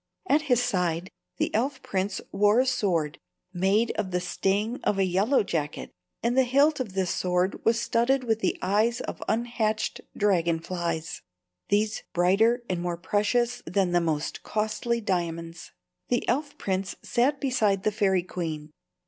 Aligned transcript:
At 0.27 0.41
his 0.49 0.63
side 0.63 1.11
the 1.37 1.53
elf 1.53 1.83
prince 1.83 2.21
wore 2.31 2.59
a 2.59 2.65
sword 2.65 3.19
made 3.53 3.91
of 3.99 4.09
the 4.09 4.19
sting 4.19 4.79
of 4.83 4.97
a 4.97 5.05
yellow 5.05 5.43
jacket, 5.43 5.91
and 6.23 6.35
the 6.35 6.41
hilt 6.43 6.79
of 6.79 6.93
this 6.93 7.11
sword 7.11 7.63
was 7.63 7.79
studded 7.79 8.23
with 8.23 8.39
the 8.39 8.57
eyes 8.63 9.01
of 9.01 9.21
unhatched 9.29 10.01
dragon 10.17 10.59
flies, 10.59 11.21
these 11.69 12.01
brighter 12.13 12.63
and 12.67 12.81
more 12.81 12.97
precious 12.97 13.61
than 13.67 13.91
the 13.91 14.01
most 14.01 14.41
costly 14.41 15.01
diamonds. 15.01 15.71
The 16.07 16.27
elf 16.27 16.57
prince 16.57 16.95
sat 17.03 17.39
beside 17.39 17.83
the 17.83 17.91
fairy 17.91 18.23
queen. 18.23 18.71